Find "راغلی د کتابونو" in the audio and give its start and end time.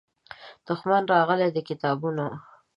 1.13-2.27